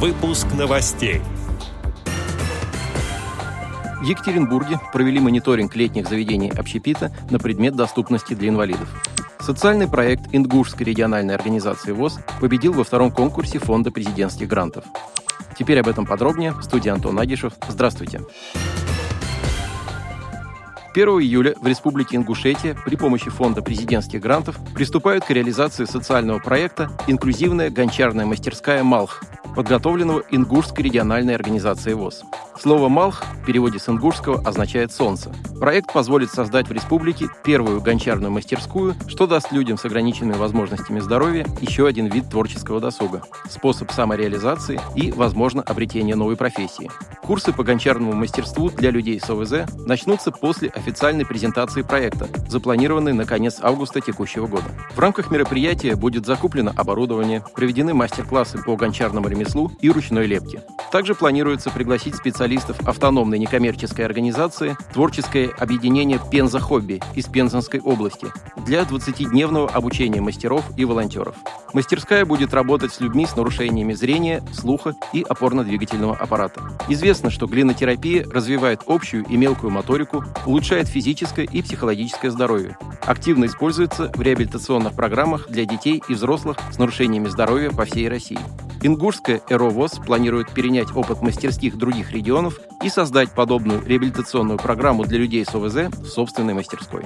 [0.00, 1.20] Выпуск новостей.
[4.00, 8.88] В Екатеринбурге провели мониторинг летних заведений общепита на предмет доступности для инвалидов.
[9.40, 14.84] Социальный проект Ингушской региональной организации ВОЗ победил во втором конкурсе Фонда президентских грантов.
[15.58, 16.52] Теперь об этом подробнее.
[16.52, 17.54] В студии Антон Агишев.
[17.66, 18.20] Здравствуйте.
[20.94, 26.88] 1 июля в Республике Ингушетия при помощи Фонда президентских грантов приступают к реализации социального проекта
[27.08, 29.24] «Инклюзивная гончарная мастерская «Малх»,
[29.54, 32.22] подготовленного Ингушской региональной организацией ВОЗ.
[32.58, 35.32] Слово «малх» переводе с ингушского означает «солнце».
[35.58, 41.46] Проект позволит создать в республике первую гончарную мастерскую, что даст людям с ограниченными возможностями здоровья
[41.62, 46.90] еще один вид творческого досуга, способ самореализации и, возможно, обретения новой профессии.
[47.22, 53.24] Курсы по гончарному мастерству для людей с ОВЗ начнутся после официальной презентации проекта, запланированной на
[53.24, 54.66] конец августа текущего года.
[54.94, 60.62] В рамках мероприятия будет закуплено оборудование, проведены мастер-классы по гончарному ремеслу и ручной лепке.
[60.92, 68.28] Также планируется пригласить специалистов автономной некоммерческой организации «Творческое объединение Пенза Хобби» из Пензенской области
[68.66, 71.36] для 20-дневного обучения мастеров и волонтеров.
[71.74, 76.62] Мастерская будет работать с людьми с нарушениями зрения, слуха и опорно-двигательного аппарата.
[76.88, 82.76] Известно, что глинотерапия развивает общую и мелкую моторику, улучшает физическое и психологическое здоровье.
[83.02, 88.38] Активно используется в реабилитационных программах для детей и взрослых с нарушениями здоровья по всей России.
[88.82, 95.44] Ингушская «Эровоз» планирует перенять опыт мастерских других регионов и создать подобную реабилитационную программу для людей
[95.44, 97.04] с ОВЗ в собственной мастерской.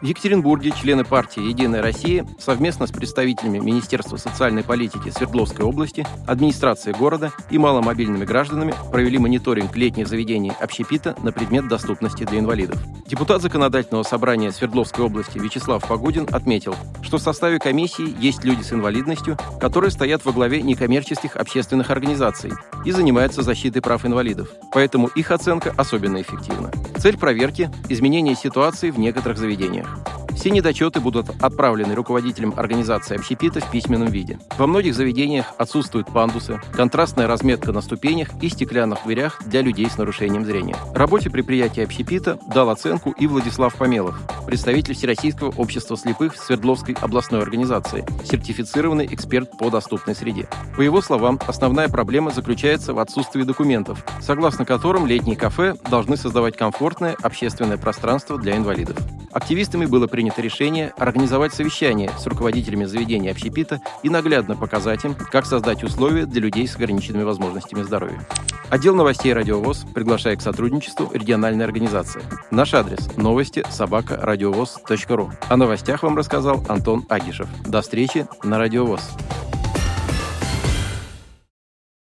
[0.00, 6.92] В Екатеринбурге члены партии «Единая Россия» совместно с представителями Министерства социальной политики Свердловской области, администрации
[6.92, 12.82] города и маломобильными гражданами провели мониторинг летних заведений общепита на предмет доступности для инвалидов.
[13.06, 18.72] Депутат Законодательного собрания Свердловской области Вячеслав Погудин отметил, что в составе комиссии есть люди с
[18.72, 22.52] инвалидностью, которые стоят во главе некоммерческих общественных организаций
[22.86, 24.48] и занимаются защитой прав инвалидов.
[24.72, 26.70] Поэтому их оценка особенно эффективна.
[26.98, 29.89] Цель проверки– изменение ситуации в некоторых заведениях.
[30.34, 34.38] Все недочеты будут отправлены руководителям организации общепита в письменном виде.
[34.58, 39.98] Во многих заведениях отсутствуют пандусы, контрастная разметка на ступенях и стеклянных дверях для людей с
[39.98, 40.76] нарушением зрения.
[40.94, 48.04] Работе предприятия общепита дал оценку и Владислав Помелов, представитель Всероссийского общества слепых Свердловской областной организации,
[48.24, 50.48] сертифицированный эксперт по доступной среде.
[50.76, 56.56] По его словам, основная проблема заключается в отсутствии документов, согласно которым летние кафе должны создавать
[56.56, 58.96] комфортное общественное пространство для инвалидов.
[59.32, 65.46] Активистами было принято решение организовать совещание с руководителями заведения общепита и наглядно показать им, как
[65.46, 68.26] создать условия для людей с ограниченными возможностями здоровья.
[68.70, 72.22] Отдел новостей «Радиовоз» приглашает к сотрудничеству региональной организации.
[72.50, 75.30] Наш адрес– новости собака радиовоз.ру.
[75.48, 77.48] О новостях вам рассказал Антон Агишев.
[77.66, 79.00] До встречи на «Радиовоз».